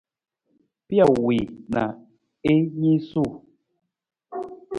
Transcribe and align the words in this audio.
Pijo 0.87 1.05
wii 1.27 1.43
na 1.73 1.83
i 2.49 2.53
niisuu. 2.79 3.29